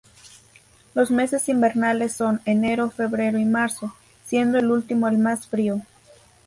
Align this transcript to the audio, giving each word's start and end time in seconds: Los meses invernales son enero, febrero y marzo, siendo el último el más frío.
Los 0.95 1.11
meses 1.11 1.47
invernales 1.47 2.13
son 2.13 2.41
enero, 2.45 2.89
febrero 2.89 3.37
y 3.37 3.45
marzo, 3.45 3.93
siendo 4.25 4.57
el 4.57 4.71
último 4.71 5.07
el 5.07 5.19
más 5.19 5.45
frío. 5.45 5.79